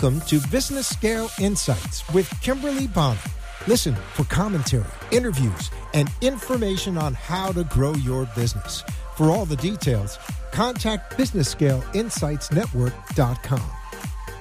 [0.00, 3.20] Welcome to Business Scale Insights with Kimberly Bonner.
[3.66, 8.82] Listen for commentary, interviews, and information on how to grow your business.
[9.16, 10.18] For all the details,
[10.52, 13.70] contact BusinessScaleInsightsNetwork.com.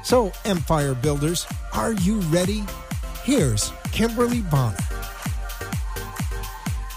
[0.01, 2.63] So, Empire Builders, are you ready?
[3.23, 4.77] Here's Kimberly Bonner.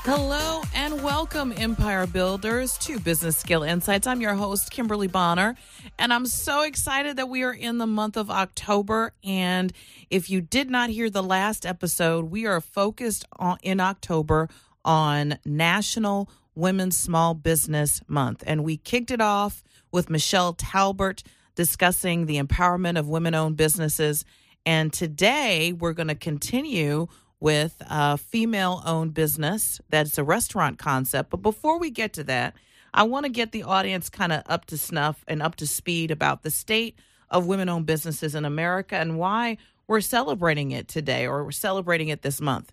[0.05, 4.05] Hello and welcome, Empire Builders, to Business Scale Insights.
[4.05, 5.55] I'm your host, Kimberly Bonner,
[5.97, 9.13] and I'm so excited that we are in the month of October.
[9.23, 9.73] And
[10.11, 14.49] if you did not hear the last episode, we are focused on, in October
[14.85, 18.43] on National Women's Small Business Month.
[18.45, 19.63] And we kicked it off
[19.93, 21.23] with Michelle Talbert
[21.55, 24.25] discussing the empowerment of women owned businesses.
[24.67, 27.07] And today we're going to continue
[27.43, 31.29] with a female owned business that's a restaurant concept.
[31.29, 32.55] But before we get to that,
[32.95, 36.13] I want to get the audience kind of up to snuff and up to speed
[36.13, 36.97] about the state
[37.31, 39.57] of women owned businesses in America and why
[39.89, 42.71] we're celebrating it today or we're celebrating it this month.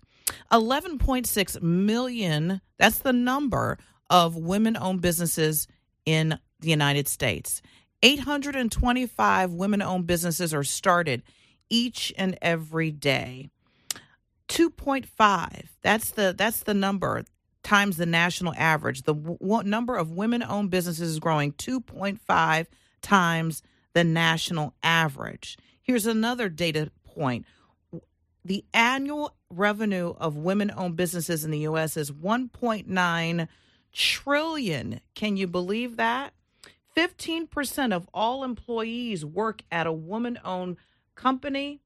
[0.52, 3.76] 11.6 million, that's the number
[4.08, 5.66] of women owned businesses
[6.06, 7.60] in the United States.
[8.04, 11.24] 825 women owned businesses are started
[11.68, 13.50] each and every day.
[14.50, 17.24] 2.5 that's the that's the number
[17.62, 19.02] times the national average.
[19.02, 22.66] The w- number of women owned businesses is growing 2.5
[23.02, 23.62] times
[23.92, 25.58] the national average.
[25.82, 27.46] Here's another data point.
[28.44, 33.48] The annual revenue of women owned businesses in the US is 1.9
[33.92, 35.00] trillion.
[35.14, 36.32] Can you believe that?
[36.96, 40.76] 15% of all employees work at a woman owned
[41.14, 41.80] company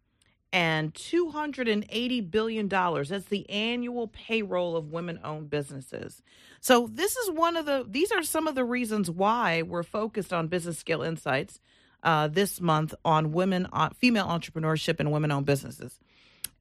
[0.55, 2.69] and $280 billion.
[2.69, 6.23] That's the annual payroll of women owned businesses.
[6.61, 10.33] So, this is one of the, these are some of the reasons why we're focused
[10.33, 11.59] on Business Scale Insights
[12.05, 15.99] uh, this month on women, uh, female entrepreneurship and women owned businesses.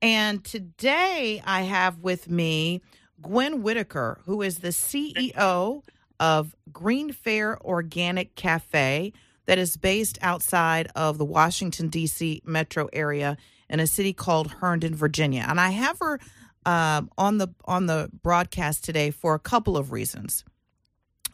[0.01, 2.81] And today I have with me
[3.21, 5.83] Gwen Whitaker, who is the CEO
[6.19, 9.13] of GreenFare Organic Cafe
[9.45, 12.41] that is based outside of the Washington, D.C.
[12.45, 13.37] metro area
[13.69, 15.45] in a city called Herndon, Virginia.
[15.47, 16.19] And I have her
[16.65, 20.43] um, on the on the broadcast today for a couple of reasons.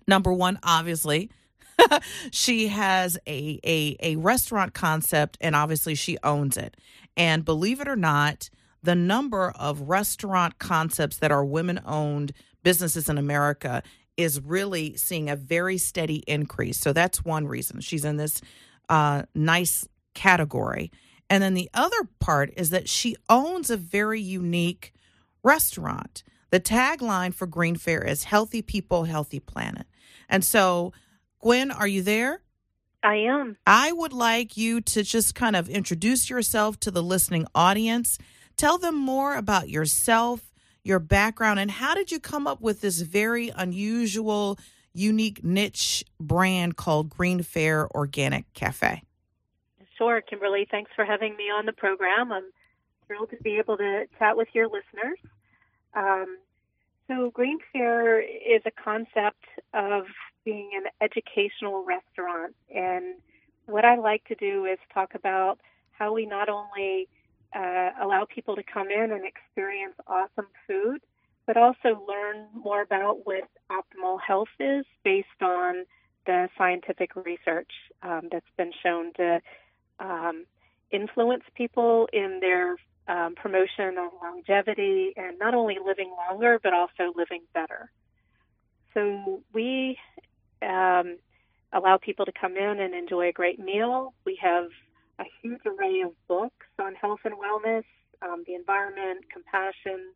[0.08, 1.30] Number one, obviously,
[2.32, 6.78] she has a, a a restaurant concept, and obviously she owns it.
[7.16, 8.50] And believe it or not,
[8.82, 12.32] the number of restaurant concepts that are women owned
[12.64, 13.84] businesses in America
[14.20, 16.78] is really seeing a very steady increase.
[16.78, 18.42] So that's one reason she's in this
[18.90, 20.92] uh, nice category.
[21.30, 24.94] And then the other part is that she owns a very unique
[25.42, 26.24] restaurant.
[26.50, 29.88] The tagline for GreenFare is Healthy People, Healthy Planet.
[30.28, 30.92] And so,
[31.40, 32.42] Gwen, are you there?
[33.02, 33.56] I am.
[33.66, 38.18] I would like you to just kind of introduce yourself to the listening audience.
[38.58, 40.49] Tell them more about yourself,
[40.90, 44.58] your background, and how did you come up with this very unusual,
[44.94, 49.04] unique niche brand called GreenFare Organic Cafe?
[49.98, 50.68] Sure, Kimberly.
[50.70, 52.32] Thanks for having me on the program.
[52.32, 52.52] I'm
[53.06, 55.20] thrilled to be able to chat with your listeners.
[55.94, 56.38] Um,
[57.08, 60.06] so, Green Fair is a concept of
[60.46, 62.56] being an educational restaurant.
[62.74, 63.16] And
[63.66, 65.60] what I like to do is talk about
[65.92, 67.08] how we not only
[67.56, 71.02] uh, allow people to come in and experience awesome food,
[71.46, 75.86] but also learn more about what optimal health is based on
[76.26, 77.72] the scientific research
[78.04, 79.42] um, that's been shown to
[80.00, 80.46] um,
[80.92, 82.76] influence people in their
[83.08, 87.90] um, promotion of longevity and not only living longer, but also living better.
[88.94, 89.98] So we
[90.62, 91.18] um,
[91.74, 94.14] allow people to come in and enjoy a great meal.
[94.26, 94.70] We have
[95.20, 97.84] a huge array of books on health and wellness,
[98.22, 100.14] um, the environment, compassion.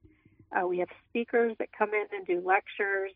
[0.52, 3.12] Uh, we have speakers that come in and do lectures.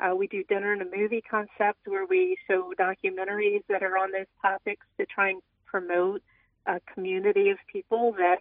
[0.00, 4.12] Uh, we do dinner and a movie concept where we show documentaries that are on
[4.12, 6.22] those topics to try and promote
[6.66, 8.38] a community of people that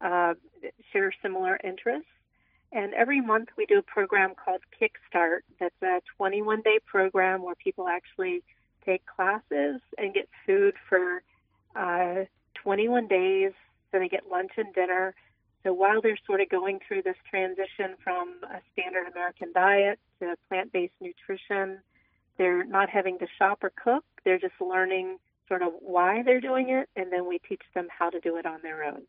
[0.00, 0.34] uh,
[0.92, 2.08] share similar interests.
[2.72, 5.40] And every month we do a program called Kickstart.
[5.60, 8.42] That's a 21 day program where people actually
[8.84, 11.22] take classes and get food for
[11.76, 12.24] uh,
[12.54, 13.52] 21 days.
[13.90, 15.14] So they get lunch and dinner.
[15.62, 20.36] So while they're sort of going through this transition from a standard American diet to
[20.48, 21.78] plant based nutrition,
[22.38, 24.04] they're not having to shop or cook.
[24.24, 28.10] They're just learning sort of why they're doing it, and then we teach them how
[28.10, 29.02] to do it on their own.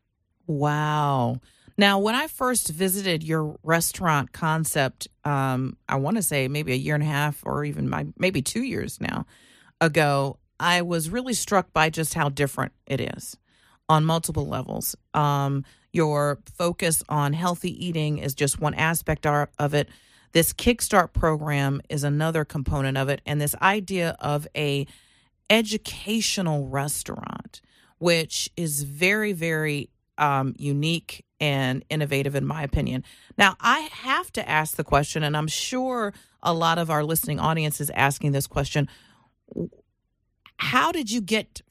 [0.46, 1.40] Wow.
[1.76, 6.76] Now, when I first visited your restaurant concept, um, I want to say maybe a
[6.76, 9.26] year and a half or even my, maybe two years now
[9.80, 13.36] ago, I was really struck by just how different it is.
[13.88, 14.96] on multiple levels.
[15.14, 19.88] Um, your focus on healthy eating is just one aspect of it.
[20.32, 24.86] This Kickstart program is another component of it, and this idea of a
[25.48, 27.60] educational restaurant,
[27.98, 33.04] which is very, very um, unique and innovative, in my opinion.
[33.38, 36.12] Now, I have to ask the question, and I'm sure
[36.42, 38.88] a lot of our listening audience is asking this question
[40.58, 41.62] How did you get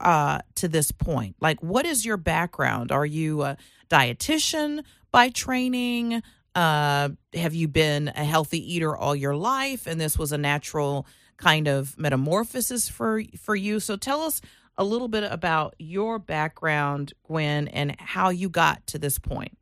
[0.00, 1.36] uh, to this point?
[1.40, 2.92] Like, what is your background?
[2.92, 3.56] Are you a
[3.88, 6.22] dietitian by training?
[6.54, 11.06] Uh, have you been a healthy eater all your life, and this was a natural
[11.36, 13.80] kind of metamorphosis for for you?
[13.80, 14.40] So, tell us
[14.78, 19.56] a little bit about your background, Gwen, and how you got to this point.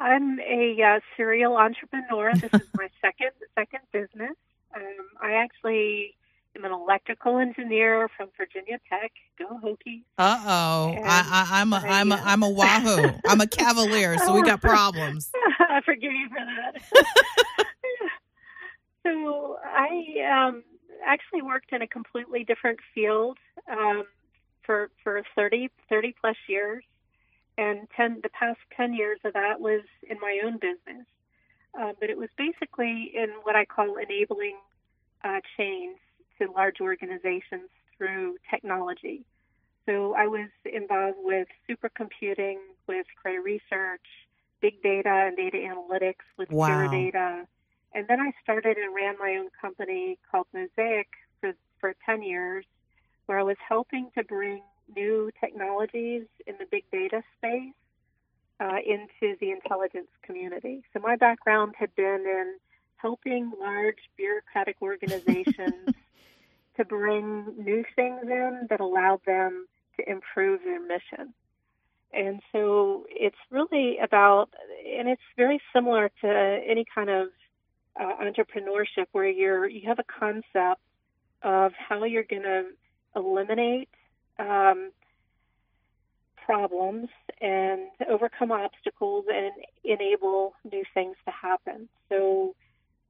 [0.00, 2.32] I'm a uh, serial entrepreneur.
[2.34, 4.36] This is my second second business.
[4.74, 6.14] Um, I actually
[6.56, 9.12] am an electrical engineer from Virginia Tech.
[9.38, 10.02] Go Hokies!
[10.18, 13.10] Uh oh, I, am a I'm a I'm a Wahoo.
[13.26, 15.30] I'm a Cavalier, so we got problems.
[15.60, 17.66] I forgive you for that.
[19.06, 20.64] so I um,
[21.04, 23.38] actually worked in a completely different field
[23.70, 24.04] um,
[24.64, 26.84] for for 30, 30 plus years,
[27.58, 31.06] and ten the past ten years of that was in my own business.
[31.78, 34.56] Uh, but it was basically in what I call enabling
[35.22, 35.98] uh, change
[36.40, 39.24] to large organizations through technology.
[39.86, 42.56] So I was involved with supercomputing,
[42.88, 44.06] with Cray Research,
[44.60, 46.90] big data and data analytics with wow.
[46.90, 47.46] Data.
[47.94, 51.08] And then I started and ran my own company called Mosaic
[51.40, 52.64] for, for 10 years,
[53.26, 54.62] where I was helping to bring
[54.94, 57.72] new technologies in the big data space
[58.60, 60.82] uh, into the intelligence community.
[60.92, 62.56] So my background had been in
[62.96, 65.94] helping large bureaucratic organizations
[66.76, 71.32] to bring new things in that allowed them to improve their mission.
[72.12, 74.48] And so it's really about,
[74.98, 77.28] and it's very similar to any kind of
[77.98, 80.80] uh, entrepreneurship where you're you have a concept
[81.42, 82.64] of how you're going to
[83.14, 83.88] eliminate
[84.38, 84.90] um,
[86.44, 87.08] problems
[87.40, 89.52] and overcome obstacles and
[89.84, 91.88] enable new things to happen.
[92.08, 92.54] So,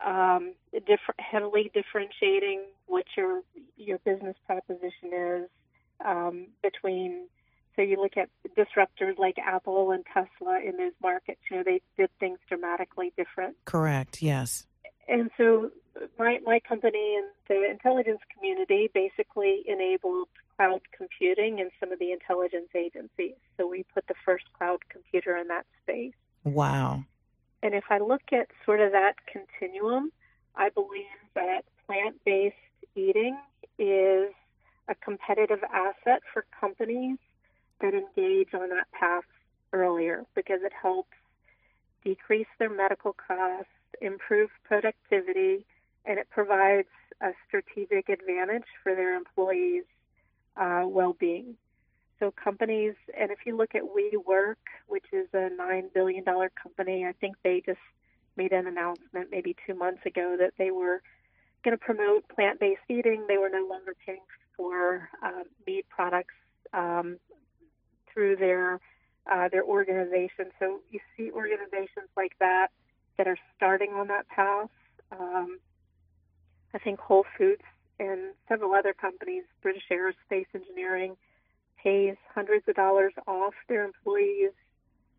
[0.05, 3.43] um, different, heavily differentiating what your
[3.77, 5.49] your business proposition is
[6.05, 7.27] um, between.
[7.75, 11.41] So you look at disruptors like Apple and Tesla in those markets.
[11.51, 13.57] You know, they did things dramatically different.
[13.67, 14.23] Correct.
[14.23, 14.67] Yes
[15.09, 15.71] and so
[16.19, 22.13] my my company and the intelligence community basically enabled cloud computing in some of the
[22.13, 23.35] intelligence agencies.
[23.57, 26.15] So we put the first cloud computer in that space.
[26.45, 27.05] Wow.
[27.67, 30.13] And if I look at sort of that continuum,
[30.55, 32.55] I believe that plant-based
[32.95, 33.37] eating
[33.77, 34.33] is
[34.87, 37.19] a competitive asset for companies
[37.81, 39.25] that engage on that path
[39.73, 41.11] earlier because it helps
[42.05, 43.67] decrease their medical costs
[44.01, 45.67] improve productivity,
[46.05, 46.87] and it provides
[47.21, 49.83] a strategic advantage for their employees'
[50.57, 51.57] uh, well-being.
[52.19, 57.05] So companies, and if you look at WeWork, which is a nine billion dollar company,
[57.05, 57.79] I think they just
[58.37, 61.03] made an announcement maybe two months ago that they were
[61.65, 63.25] going to promote plant-based eating.
[63.29, 64.21] They were no longer paying
[64.57, 66.35] for uh, meat products
[66.73, 67.19] um,
[68.13, 68.81] through their
[69.31, 70.53] uh, their organization.
[70.59, 72.69] So you see organizations like that
[73.19, 74.71] that are starting on that path.
[75.13, 75.59] Um,
[76.73, 77.63] I think Whole Foods
[77.99, 81.17] and several other companies, British Aerospace Engineering,
[81.87, 84.51] pays hundreds of dollars off their employees'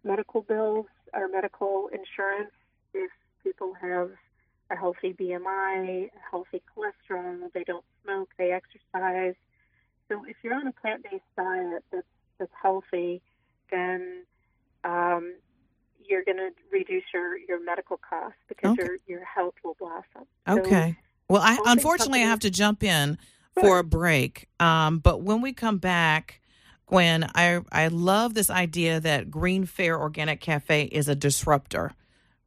[0.03, 2.51] medical bills or medical insurance
[2.93, 3.09] if
[3.41, 4.12] people have
[4.69, 9.36] a healthy BMI, a healthy cholesterol, they don't smoke, they exercise.
[10.09, 12.05] So if you're on a plant-based diet that's,
[12.38, 13.21] that's healthy,
[13.71, 14.24] then
[14.83, 15.36] um,
[16.05, 18.83] you're going to reduce your, your medical costs because okay.
[18.83, 20.27] your, your health will blossom.
[20.47, 20.97] Okay.
[21.00, 23.17] So, well, I unfortunately I have to jump in
[23.53, 23.63] sure.
[23.63, 24.50] for a break.
[24.59, 26.41] Um, but when we come back,
[26.88, 31.94] Gwen, I I love this idea that GreenFare Organic Cafe is a disruptor,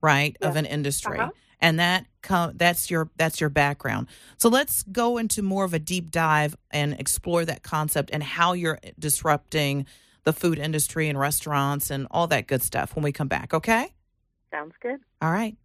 [0.00, 0.50] right, yes.
[0.50, 1.18] of an industry.
[1.18, 1.30] Uh-huh.
[1.60, 2.06] And that
[2.54, 4.08] that's your that's your background.
[4.38, 8.54] So let's go into more of a deep dive and explore that concept and how
[8.54, 9.86] you're disrupting
[10.24, 13.92] the food industry and restaurants and all that good stuff when we come back, okay?
[14.50, 15.00] Sounds good.
[15.20, 15.56] All right.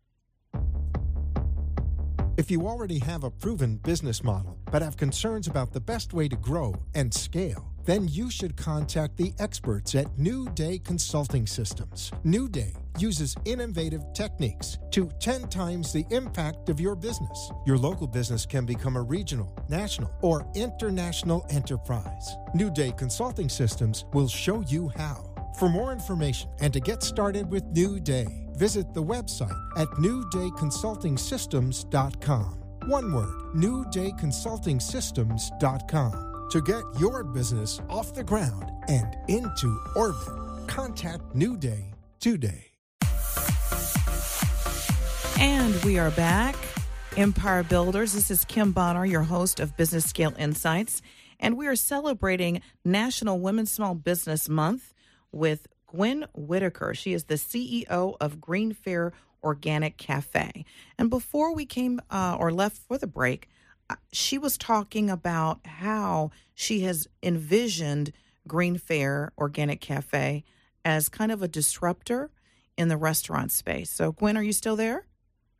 [2.37, 6.27] If you already have a proven business model but have concerns about the best way
[6.27, 12.11] to grow and scale, then you should contact the experts at New Day Consulting Systems.
[12.23, 17.51] New Day uses innovative techniques to 10 times the impact of your business.
[17.65, 22.35] Your local business can become a regional, national, or international enterprise.
[22.53, 25.31] New Day Consulting Systems will show you how.
[25.59, 32.61] For more information and to get started with New Day, visit the website at newdayconsultingsystems.com.
[32.87, 36.24] One word, newdayconsultingsystems.com.
[36.51, 42.71] To get your business off the ground and into orbit, contact New Day today.
[45.39, 46.55] And we are back.
[47.17, 48.13] Empire Builders.
[48.13, 51.01] This is Kim Bonner, your host of Business Scale Insights.
[51.39, 54.93] And we are celebrating National Women's Small Business Month
[55.31, 56.93] with Gwen Whitaker.
[56.93, 60.63] She is the CEO of GreenFare Organic Cafe.
[60.99, 63.49] And before we came uh, or left for the break,
[64.11, 68.11] she was talking about how she has envisioned
[68.47, 70.43] GreenFare Organic Cafe
[70.83, 72.31] as kind of a disruptor
[72.77, 73.89] in the restaurant space.
[73.89, 75.05] So, Gwen, are you still there?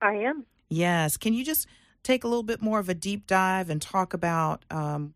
[0.02, 0.46] I am.
[0.70, 1.18] Yes.
[1.18, 1.68] Can you just
[2.04, 5.14] take a little bit more of a deep dive and talk about um,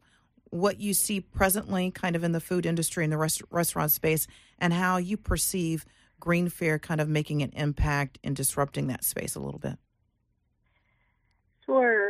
[0.50, 4.28] what you see presently, kind of in the food industry and the rest- restaurant space,
[4.58, 5.86] and how you perceive
[6.20, 9.78] GreenFare kind of making an impact in disrupting that space a little bit?
[11.66, 12.09] Sure.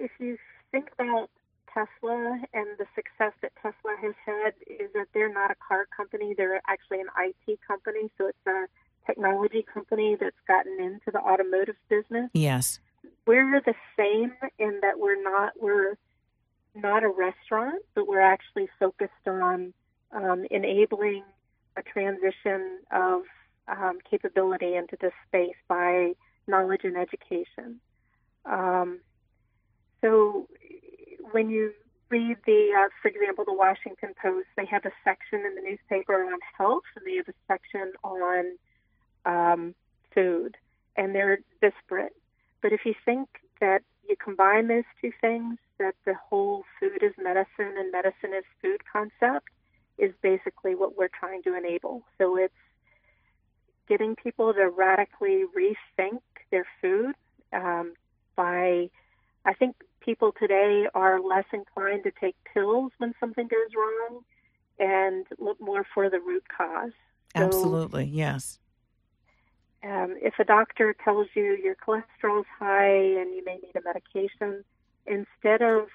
[0.00, 0.38] If you
[0.72, 1.28] think about
[1.72, 6.34] Tesla and the success that Tesla has had, is that they're not a car company;
[6.36, 8.10] they're actually an IT company.
[8.18, 8.66] So it's a
[9.06, 12.30] technology company that's gotten into the automotive business.
[12.32, 12.80] Yes.
[13.26, 15.96] We're the same in that we're not we're
[16.74, 19.72] not a restaurant, but we're actually focused on
[20.12, 21.24] um, enabling
[21.76, 23.22] a transition of
[23.68, 26.12] um, capability into this space by
[26.46, 27.80] knowledge and education.
[28.44, 29.00] Um,
[30.00, 30.46] so
[31.32, 31.72] when you
[32.10, 36.24] read the, uh, for example, the Washington Post, they have a section in the newspaper
[36.24, 38.56] on health, and they have a section on
[39.24, 39.74] um,
[40.14, 40.56] food,
[40.96, 42.16] and they're disparate.
[42.62, 43.28] But if you think
[43.60, 48.44] that you combine those two things, that the whole food is medicine and medicine is
[48.60, 49.48] food concept,
[49.98, 52.02] is basically what we're trying to enable.
[52.18, 52.52] So it's
[53.88, 57.14] getting people to radically rethink their food
[57.52, 57.94] um,
[58.36, 58.90] by,
[59.44, 64.22] I think people today are less inclined to take pills when something goes wrong
[64.78, 66.92] and look more for the root cause.
[67.36, 68.58] So, Absolutely, yes.
[69.82, 74.64] Um, if a doctor tells you your cholesterol's high and you may need a medication,
[75.06, 75.88] instead of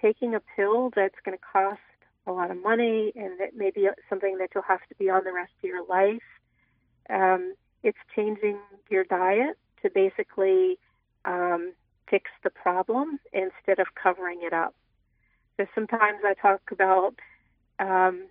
[0.00, 1.80] taking a pill that's going to cost
[2.26, 5.24] a lot of money and that may be something that you'll have to be on
[5.24, 6.22] the rest of your life,
[7.10, 8.58] um, it's changing
[8.90, 10.78] your diet to basically
[11.24, 11.72] um,
[12.14, 14.72] fix the problem instead of covering it up.
[15.56, 17.14] So sometimes I talk about
[17.80, 18.28] um,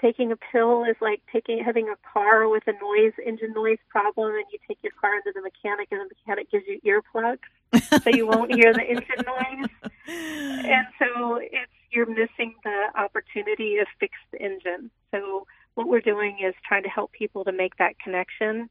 [0.00, 4.34] taking a pill is like taking having a car with a noise engine noise problem
[4.34, 8.10] and you take your car into the mechanic and the mechanic gives you earplugs so
[8.10, 14.14] you won't hear the engine noise and so it's you're missing the opportunity to fix
[14.32, 18.68] the engine so what we're doing is trying to help people to make that connection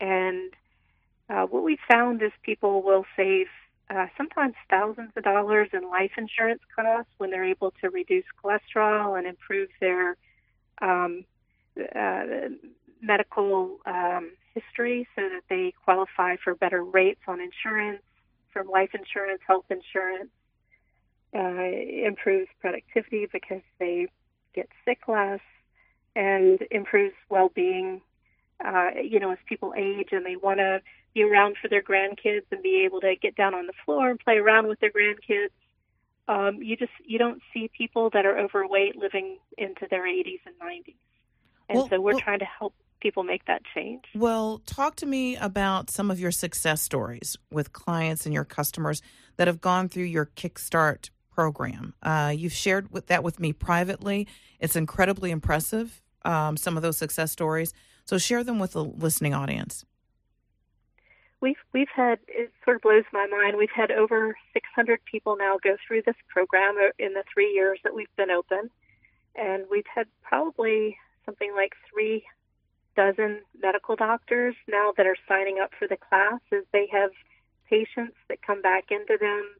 [0.00, 0.52] and
[1.28, 3.46] uh, what we found is people will save
[3.90, 9.18] uh, sometimes thousands of dollars in life insurance costs when they're able to reduce cholesterol
[9.18, 10.16] and improve their
[10.82, 11.24] um,
[11.94, 12.22] uh,
[13.02, 18.02] medical um, history so that they qualify for better rates on insurance,
[18.52, 20.30] from life insurance, health insurance.
[21.34, 24.06] Uh, improves productivity because they
[24.54, 25.40] get sick less
[26.16, 28.00] and improves well-being.
[28.64, 30.80] Uh, you know, as people age and they want to
[31.14, 34.18] be around for their grandkids and be able to get down on the floor and
[34.18, 35.50] play around with their grandkids,
[36.28, 40.54] um, you just you don't see people that are overweight living into their 80s and
[40.62, 40.94] 90s,
[41.68, 44.04] and well, so we're well, trying to help people make that change.
[44.14, 49.00] Well, talk to me about some of your success stories with clients and your customers
[49.36, 51.94] that have gone through your Kickstart program.
[52.02, 54.26] Uh, you've shared with that with me privately.
[54.58, 56.02] It's incredibly impressive.
[56.24, 57.72] Um, some of those success stories.
[58.04, 59.84] So share them with the listening audience
[61.40, 63.56] we've we've had it sort of blows my mind.
[63.56, 67.94] We've had over 600 people now go through this program in the three years that
[67.94, 68.70] we've been open,
[69.34, 72.24] and we've had probably something like three
[72.96, 76.40] dozen medical doctors now that are signing up for the class.
[76.52, 77.10] As they have
[77.68, 79.54] patients that come back into them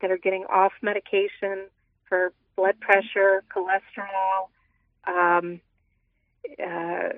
[0.00, 1.66] that are getting off medication
[2.08, 4.48] for blood pressure, cholesterol.
[5.06, 5.60] Um,
[6.62, 7.08] uh,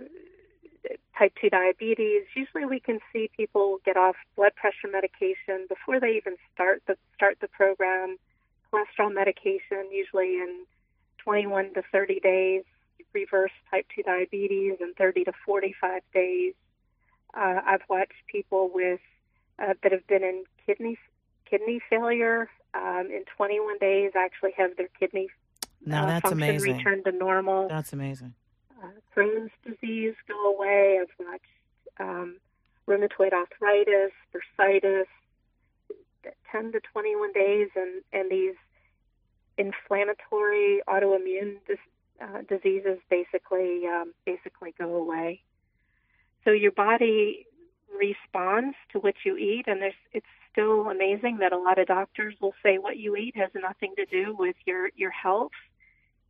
[1.18, 6.16] type 2 diabetes, usually we can see people get off blood pressure medication before they
[6.16, 8.16] even start the start the program.
[8.72, 10.64] Cholesterol medication usually in
[11.18, 12.62] 21 to 30 days,
[13.12, 16.54] reverse type 2 diabetes in 30 to 45 days.
[17.34, 19.00] Uh, I've watched people with
[19.58, 20.98] uh, that have been in kidney
[21.48, 25.28] kidney failure um, in 21 days actually have their kidney
[25.86, 26.76] now uh, that's function amazing.
[26.76, 27.68] return to normal.
[27.68, 28.34] That's amazing.
[29.16, 31.00] Crohn's disease go away.
[31.00, 31.44] I've watched
[31.98, 32.36] um,
[32.88, 35.06] rheumatoid arthritis, bursitis,
[36.52, 38.54] 10 to 21 days, and, and these
[39.58, 41.78] inflammatory autoimmune dis,
[42.20, 45.40] uh, diseases basically um, basically go away.
[46.44, 47.46] So your body
[47.98, 52.34] responds to what you eat, and there's it's still amazing that a lot of doctors
[52.40, 55.52] will say what you eat has nothing to do with your your health.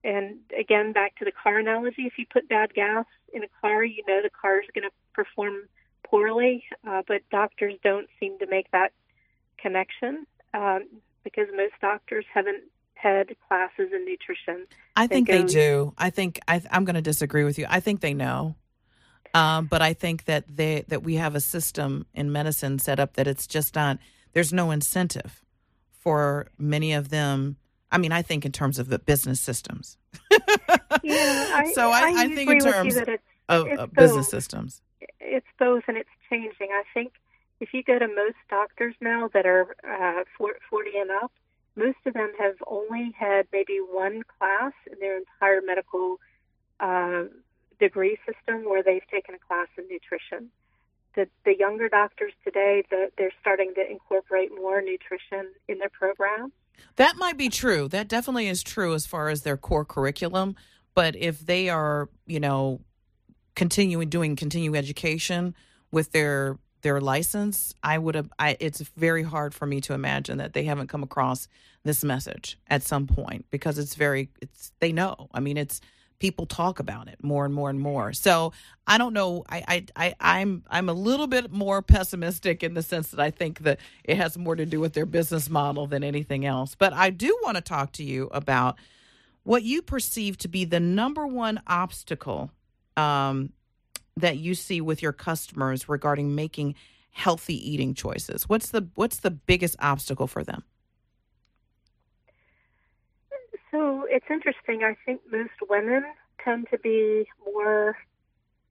[0.07, 3.83] And again, back to the car analogy, if you put bad gas in a car,
[3.83, 5.69] you know the car is going to perform
[6.09, 6.63] poorly.
[6.87, 8.93] Uh, but doctors don't seem to make that
[9.59, 10.87] connection um,
[11.25, 12.63] because most doctors haven't
[12.95, 14.69] had classes in nutrition.
[14.95, 15.95] I think they, go- do.
[15.99, 17.67] I think I, I'm going to disagree with you.
[17.69, 18.55] I think they know,
[19.35, 23.15] um, but I think that they that we have a system in medicine set up
[23.15, 23.99] that it's just not.
[24.35, 25.43] There's no incentive
[25.91, 27.57] for many of them.
[27.91, 29.97] I mean, I think in terms of the business systems.
[30.31, 30.39] Yeah,
[31.55, 34.29] I, So I- I think in agree with you terms it's of, It's of business
[34.29, 34.83] systems.
[35.21, 36.69] it's both and it's changing.
[36.73, 37.13] I think
[37.61, 41.33] if you go to most doctors now that are uh, 40 and up,
[41.77, 46.17] most of them have only had maybe one class in their entire medical
[46.81, 47.25] uh,
[47.79, 50.51] degree system where they've taken a class in nutrition.
[51.15, 56.53] The, the younger doctors today, the, they're starting to incorporate more nutrition in their program.
[56.97, 57.89] That might be true.
[57.89, 60.57] That definitely is true as far as their core curriculum.
[60.95, 62.81] But if they are, you know,
[63.55, 65.55] continuing doing continuing education
[65.91, 68.31] with their their license, I would have.
[68.39, 71.49] I, it's very hard for me to imagine that they haven't come across
[71.85, 74.31] this message at some point because it's very.
[74.41, 75.29] It's they know.
[75.35, 75.81] I mean, it's
[76.19, 78.13] people talk about it more and more and more.
[78.13, 78.53] So
[78.87, 79.45] I don't know.
[79.49, 83.31] I, I, I I'm I'm a little bit more pessimistic in the sense that I
[83.31, 86.75] think that it has more to do with their business model than anything else.
[86.75, 88.79] But I do want to talk to you about
[89.43, 92.51] what you perceive to be the number one obstacle
[92.97, 93.53] um,
[94.17, 96.75] that you see with your customers regarding making
[97.11, 98.49] healthy eating choices.
[98.49, 100.65] What's the what's the biggest obstacle for them?
[103.71, 104.85] So it's interesting.
[104.85, 106.05] I think most women
[106.43, 107.97] tend to be more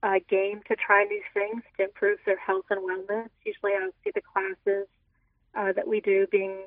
[0.03, 3.29] uh, game to try new things to improve their health and wellness.
[3.45, 4.88] Usually, I see the classes
[5.55, 6.58] uh, that we do being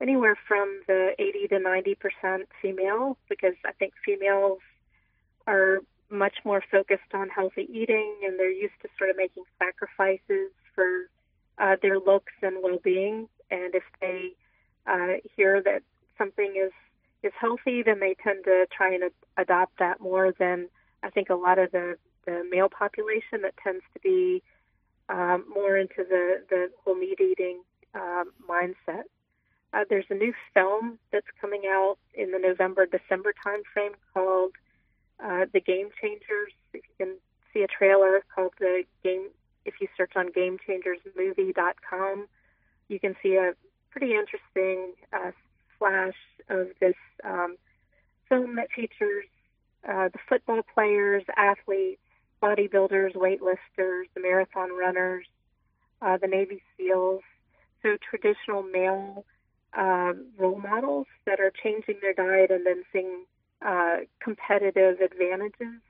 [0.00, 4.58] anywhere from the 80 to 90 percent female, because I think females
[5.46, 5.78] are
[6.10, 11.08] much more focused on healthy eating and they're used to sort of making sacrifices for
[11.58, 13.28] uh, their looks and well-being.
[13.50, 14.32] And if they
[14.86, 15.82] uh, hear that
[16.18, 16.72] something is
[17.24, 20.68] is healthy, then they tend to try and ad- adopt that more than
[21.02, 24.42] I think a lot of the, the male population that tends to be
[25.08, 27.62] um, more into the, the whole meat eating
[27.94, 29.02] um, mindset.
[29.72, 34.52] Uh, there's a new film that's coming out in the November December timeframe called
[35.22, 36.52] uh, The Game Changers.
[36.72, 37.16] If you can
[37.52, 39.28] see a trailer called the Game,
[39.64, 42.28] if you search on GameChangersMovie.com,
[42.88, 43.54] you can see a
[43.90, 45.32] pretty interesting uh,
[45.84, 46.14] flash
[46.48, 46.94] of this
[47.24, 47.56] um,
[48.28, 49.24] film that features
[49.88, 52.00] uh, the football players, athletes,
[52.42, 55.26] bodybuilders, weightlifters, the marathon runners,
[56.02, 57.22] uh, the Navy SEALs.
[57.82, 59.24] So traditional male
[59.76, 63.24] um, role models that are changing their diet and then seeing
[63.64, 65.80] uh, competitive advantages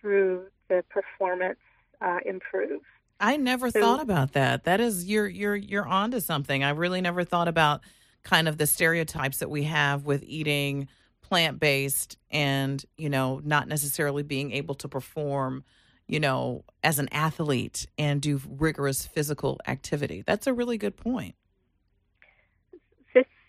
[0.00, 1.58] through the performance
[2.02, 2.82] uh, improve.
[3.18, 4.64] I never So- thought about that.
[4.64, 6.62] That is you're you're you're onto something.
[6.62, 7.80] I really never thought about
[8.26, 10.88] kind of the stereotypes that we have with eating
[11.22, 15.64] plant-based and, you know, not necessarily being able to perform,
[16.08, 20.22] you know, as an athlete and do rigorous physical activity.
[20.26, 21.36] That's a really good point.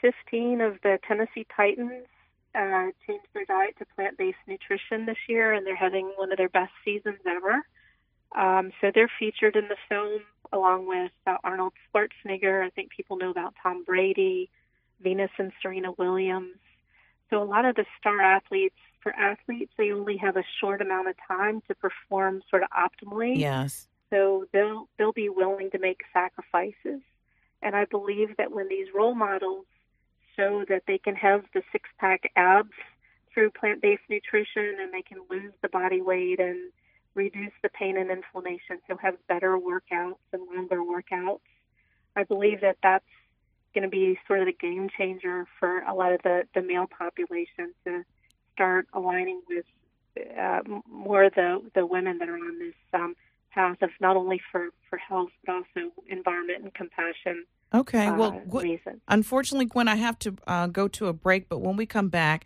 [0.02, 2.06] 15 of the Tennessee Titans
[2.56, 6.38] uh, changed their diet to plant based nutrition this year, and they're having one of
[6.38, 7.66] their best seasons ever.
[8.36, 12.66] Um, so they're featured in the film along with uh, Arnold Schwarzenegger.
[12.66, 14.50] I think people know about Tom Brady,
[15.02, 16.58] Venus and Serena Williams.
[17.30, 21.10] So a lot of the star athletes, for athletes, they only have a short amount
[21.10, 23.38] of time to perform sort of optimally.
[23.38, 23.88] Yes.
[24.10, 27.02] So they'll they'll be willing to make sacrifices.
[27.62, 29.66] And I believe that when these role models
[30.36, 32.72] show that they can have the six pack abs
[33.34, 36.72] through plant based nutrition and they can lose the body weight and
[37.16, 41.40] reduce the pain and inflammation, so have better workouts and longer workouts.
[42.16, 43.06] I believe that that's
[43.74, 46.88] going to be sort of the game changer for a lot of the, the male
[46.88, 48.04] population to
[48.54, 49.66] start aligning with
[50.40, 53.16] uh, more the the women that are on this um,
[53.52, 57.46] path of not only for for health but also environment and compassion.
[57.74, 58.10] Okay.
[58.10, 59.02] Well, uh, reason.
[59.08, 61.50] unfortunately, Gwen, I have to uh, go to a break.
[61.50, 62.46] But when we come back,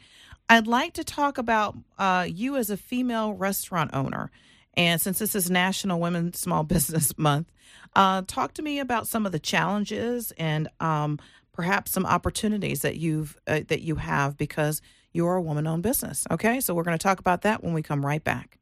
[0.50, 4.32] I'd like to talk about uh, you as a female restaurant owner.
[4.76, 7.52] And since this is National Women Small Business Month,
[7.96, 11.20] uh, talk to me about some of the challenges and um,
[11.52, 14.82] perhaps some opportunities that you've uh, that you have because
[15.14, 16.26] you're a woman-owned business.
[16.32, 18.58] Okay, so we're going to talk about that when we come right back.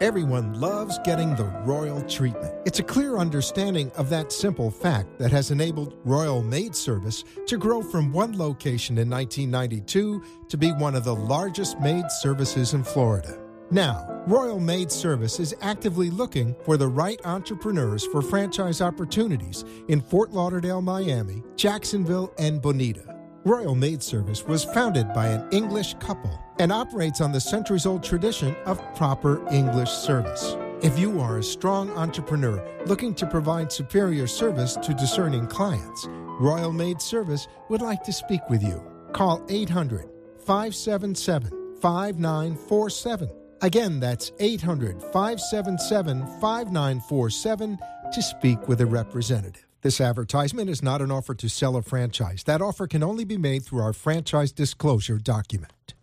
[0.00, 2.52] Everyone loves getting the royal treatment.
[2.66, 7.56] It's a clear understanding of that simple fact that has enabled Royal Maid Service to
[7.56, 12.82] grow from one location in 1992 to be one of the largest maid services in
[12.82, 13.43] Florida.
[13.70, 20.00] Now, Royal Maid Service is actively looking for the right entrepreneurs for franchise opportunities in
[20.00, 23.14] Fort Lauderdale, Miami, Jacksonville, and Bonita.
[23.44, 28.02] Royal Maid Service was founded by an English couple and operates on the centuries old
[28.02, 30.56] tradition of proper English service.
[30.82, 36.06] If you are a strong entrepreneur looking to provide superior service to discerning clients,
[36.38, 38.82] Royal Maid Service would like to speak with you.
[39.12, 47.78] Call 800 577 5947 Again, that's 800 577 5947
[48.12, 49.66] to speak with a representative.
[49.80, 52.44] This advertisement is not an offer to sell a franchise.
[52.44, 55.94] That offer can only be made through our franchise disclosure document.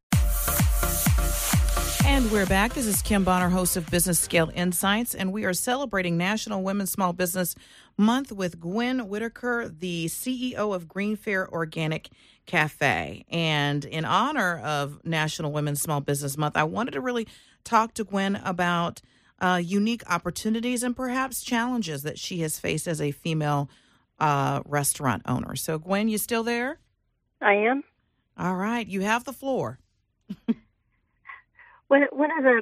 [2.04, 2.74] And we're back.
[2.74, 6.91] This is Kim Bonner, host of Business Scale Insights, and we are celebrating National Women's
[6.91, 7.54] Small Business
[7.95, 12.10] Month with Gwen Whitaker, the CEO of GreenFare Organic
[12.47, 13.24] Cafe.
[13.30, 17.28] And in honor of National Women's Small Business Month, I wanted to really
[17.63, 19.02] talk to Gwen about
[19.39, 23.69] uh, unique opportunities and perhaps challenges that she has faced as a female
[24.19, 25.56] uh, restaurant owner.
[25.56, 26.80] So, Gwen, you still there?
[27.41, 27.84] I am.
[28.38, 29.80] All right, you have the floor.
[31.88, 32.62] one, one of the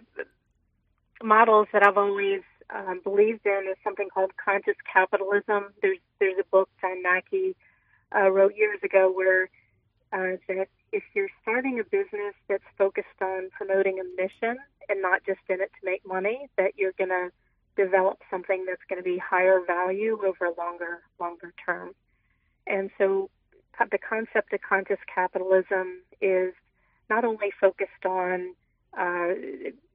[1.22, 5.74] models that I've always um, believed in is something called conscious capitalism.
[5.82, 7.56] There's there's a book John Mackey
[8.16, 9.50] uh, wrote years ago where
[10.14, 15.24] uh, that if you're starting a business that's focused on promoting a mission and not
[15.26, 17.30] just in it to make money, that you're going to
[17.76, 21.92] develop something that's going to be higher value over a longer longer term.
[22.68, 23.30] And so
[23.80, 26.54] the concept of conscious capitalism is
[27.10, 28.54] not only focused on
[28.98, 29.30] uh,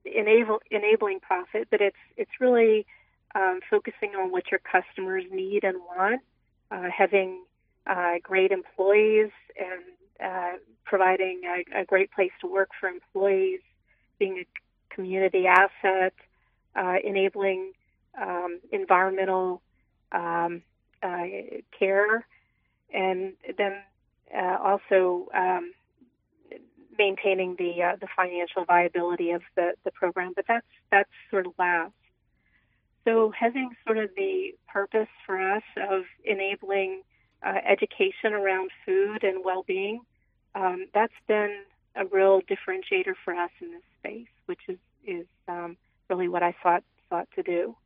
[0.05, 2.87] enable, enabling profit, but it's it's really
[3.35, 6.23] um, focusing on what your customers need and want,
[6.71, 7.45] uh, having
[7.87, 9.83] uh, great employees and
[10.23, 10.53] uh,
[10.85, 13.61] providing a, a, great place to work for employees,
[14.19, 16.15] being a community asset,
[16.77, 17.73] uh, enabling
[18.21, 19.61] um, environmental
[20.13, 20.63] um,
[21.03, 21.25] uh,
[21.77, 22.27] care,
[22.93, 23.75] and then
[24.37, 25.73] uh, also um,
[26.99, 30.33] maintaining the uh, the financial viability of the, the program.
[30.35, 31.93] But that's that's sort of last.
[33.05, 37.03] So having sort of the purpose for us of enabling
[37.45, 40.01] uh, education around food and well-being,
[40.55, 41.63] um, that's been
[41.97, 45.77] a real differentiator for us in this space, which is is um,
[46.09, 47.77] really what I sought sought to do.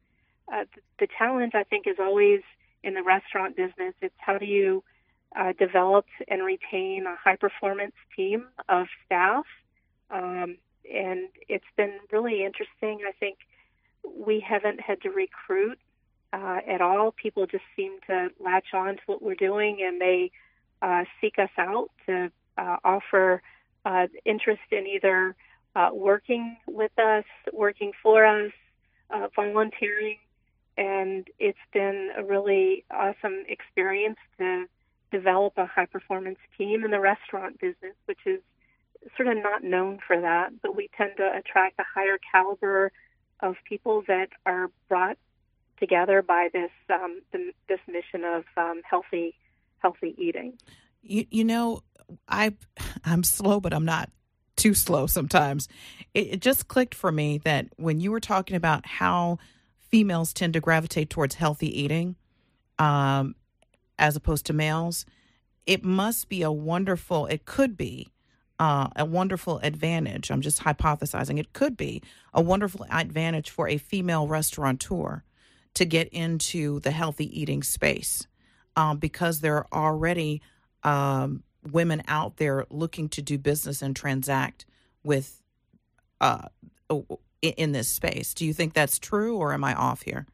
[0.52, 2.40] Uh, the, the challenge I think is always
[2.82, 3.94] in the restaurant business.
[4.00, 4.82] It's how do you
[5.36, 9.44] uh, developed and retain a high performance team of staff.
[10.10, 10.56] Um,
[10.90, 13.00] and it's been really interesting.
[13.06, 13.38] I think
[14.16, 15.78] we haven't had to recruit
[16.32, 17.12] uh, at all.
[17.12, 20.30] People just seem to latch on to what we're doing and they
[20.82, 23.42] uh, seek us out to uh, offer
[23.84, 25.34] uh, interest in either
[25.74, 28.52] uh, working with us, working for us,
[29.34, 30.18] volunteering.
[30.76, 34.66] And it's been a really awesome experience to
[35.10, 38.40] develop a high performance team in the restaurant business, which is
[39.16, 42.92] sort of not known for that, but we tend to attract a higher caliber
[43.40, 45.16] of people that are brought
[45.80, 49.34] together by this um, the, this mission of um, healthy
[49.78, 50.58] healthy eating.
[51.02, 51.82] You, you know,
[52.28, 52.54] I
[53.04, 54.10] I'm slow, but I'm not
[54.56, 55.68] too slow sometimes.
[56.14, 59.38] It, it just clicked for me that when you were talking about how
[59.78, 62.16] females tend to gravitate towards healthy eating,
[62.78, 63.34] um,
[63.98, 65.06] as opposed to males,
[65.66, 68.08] it must be a wonderful, it could be
[68.58, 70.30] uh, a wonderful advantage.
[70.30, 71.38] I'm just hypothesizing.
[71.38, 72.02] It could be
[72.34, 75.22] a wonderful advantage for a female restaurateur
[75.74, 78.26] to get into the healthy eating space
[78.76, 80.42] um, because there are already
[80.82, 84.66] um, women out there looking to do business and transact
[85.02, 85.42] with
[86.20, 86.48] uh,
[87.42, 88.34] in this space.
[88.34, 90.26] Do you think that's true, or am I off here?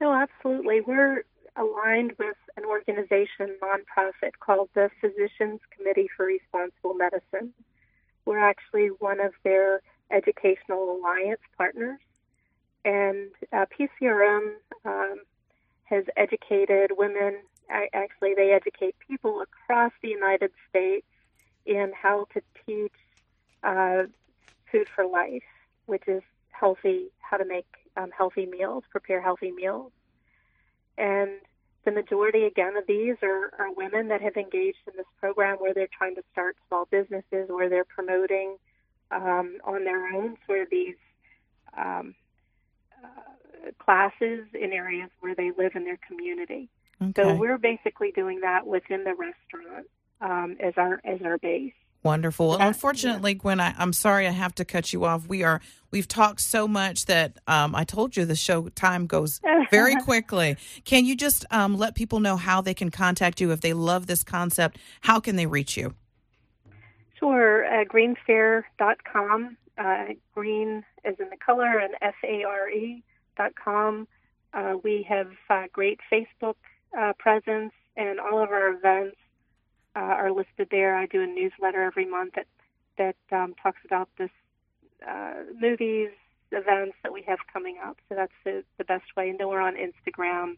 [0.00, 0.80] No, absolutely.
[0.80, 1.24] We're
[1.56, 7.52] aligned with an organization, nonprofit, called the Physicians Committee for Responsible Medicine.
[8.24, 12.00] We're actually one of their educational alliance partners.
[12.84, 15.20] And uh, PCRM um,
[15.84, 17.38] has educated women,
[17.70, 21.06] actually, they educate people across the United States
[21.64, 22.92] in how to teach
[23.62, 24.04] uh,
[24.70, 25.42] food for life,
[25.86, 27.66] which is healthy, how to make
[27.96, 29.92] um, healthy meals, prepare healthy meals.
[30.98, 31.30] And
[31.84, 35.74] the majority, again, of these are, are women that have engaged in this program where
[35.74, 38.56] they're trying to start small businesses, where they're promoting
[39.10, 40.96] um, on their own sort of these
[41.76, 42.14] um,
[43.78, 46.68] classes in areas where they live in their community.
[47.00, 47.22] Okay.
[47.22, 49.86] So we're basically doing that within the restaurant
[50.20, 51.72] um, as our as our base.
[52.04, 52.56] Wonderful.
[52.56, 55.28] Unfortunately, Gwen, I, am sorry I have to cut you off.
[55.28, 55.60] We are
[55.92, 60.56] we've talked so much that um, I told you the show time goes very quickly.
[60.84, 64.06] Can you just um, let people know how they can contact you if they love
[64.06, 64.78] this concept?
[65.02, 65.94] How can they reach you?
[67.18, 67.64] Sure.
[67.66, 69.56] Uh, greenfare.com.
[69.82, 70.70] Uh, green
[71.04, 73.02] is in the color and F A R E
[73.36, 74.06] dot com.
[74.54, 76.58] Uh, we have uh, great Facebook
[76.98, 79.16] uh, presence and all of our events
[79.96, 80.92] uh, are listed there.
[81.02, 82.46] I do a newsletter every month that
[82.98, 84.30] that um, talks about this
[85.08, 86.10] uh, movies,
[86.52, 87.96] events that we have coming up.
[88.08, 89.30] So that's the, the best way.
[89.30, 90.48] And then we're on Instagram